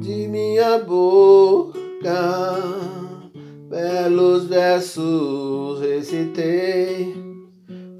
[0.00, 1.72] de minha boca.
[3.68, 7.28] Belos versos recitei.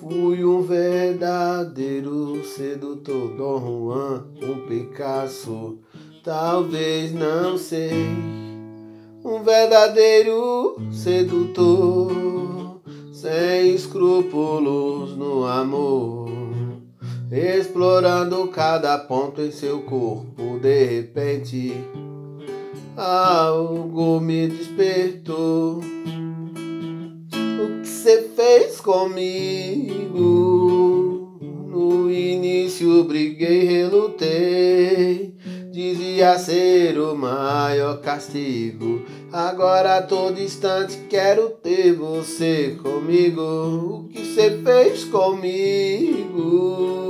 [0.00, 5.78] Fui um verdadeiro sedutor, Dom Juan, um Picasso,
[6.24, 7.92] talvez não sei.
[9.22, 12.80] Um verdadeiro sedutor,
[13.12, 16.30] sem escrúpulos no amor,
[17.38, 20.58] explorando cada ponto em seu corpo.
[20.60, 21.72] De repente,
[22.96, 25.78] algo me despertou.
[25.78, 25.80] O
[27.82, 30.18] que você fez comigo?
[31.68, 35.36] No início briguei, relutei.
[35.70, 39.02] Dizia ser o maior castigo.
[39.32, 43.40] Agora todo instante quero ter você comigo.
[43.40, 47.09] O que você fez comigo?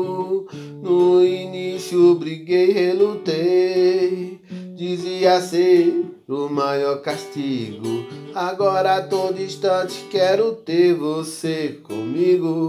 [1.00, 4.38] No início briguei, relutei.
[4.76, 8.04] Dizia ser o maior castigo.
[8.34, 12.68] Agora todo instante quero ter você comigo.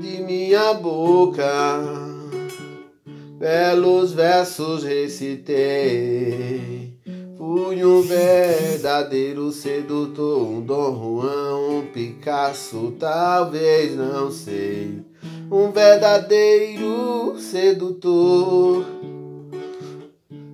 [0.00, 1.42] De minha boca
[3.40, 6.91] belos versos recitei.
[7.44, 15.02] Um verdadeiro sedutor, um Dom Juan, um Picasso, talvez não sei.
[15.50, 18.84] Um verdadeiro sedutor,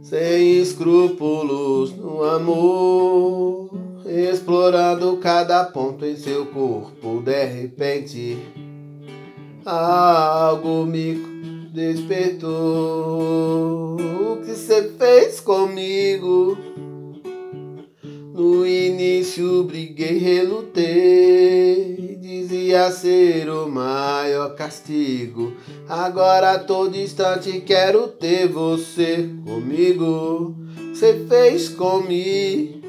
[0.01, 3.69] sem escrúpulos no amor,
[4.07, 7.21] explorando cada ponto em seu corpo.
[7.21, 8.39] De repente,
[9.67, 12.49] algo me despertou.
[14.33, 16.38] O que você fez comigo?
[18.69, 22.19] Início briguei, relutei.
[22.21, 25.55] Dizia ser o maior castigo.
[25.89, 30.55] Agora a todo instante quero ter você comigo.
[30.93, 32.83] Você fez comigo.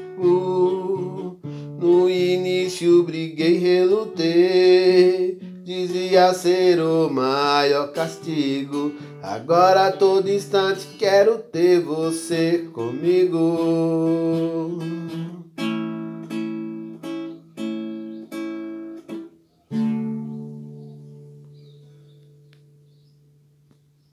[1.78, 5.38] No início briguei, relutei.
[5.64, 8.92] Dizia ser o maior castigo.
[9.22, 14.59] Agora a todo instante quero ter você comigo.